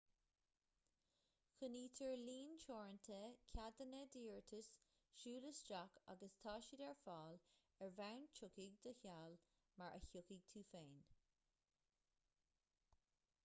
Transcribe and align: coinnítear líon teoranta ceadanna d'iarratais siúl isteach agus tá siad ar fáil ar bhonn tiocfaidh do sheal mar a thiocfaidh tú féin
coinnítear 1.57 2.13
líon 2.21 2.55
teoranta 2.67 3.19
ceadanna 3.49 3.99
d'iarratais 4.15 4.69
siúl 5.19 5.45
isteach 5.51 5.99
agus 6.15 6.39
tá 6.47 6.55
siad 6.69 6.83
ar 6.87 6.97
fáil 7.03 7.37
ar 7.87 7.93
bhonn 8.01 8.25
tiocfaidh 8.39 8.81
do 8.89 8.95
sheal 9.03 9.39
mar 9.83 9.93
a 10.01 10.03
thiocfaidh 10.09 10.51
tú 10.57 10.65
féin 10.73 10.99